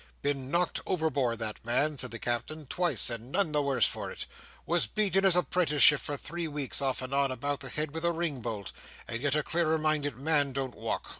[0.23, 4.25] Been knocked overboard, that man," said the Captain, "twice, and none the worse for it.
[4.65, 8.03] Was beat in his apprenticeship, for three weeks (off and on), about the head with
[8.03, 8.71] a ring bolt.
[9.07, 11.05] And yet a clearer minded man don't walk."